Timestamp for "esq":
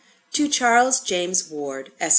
1.99-2.09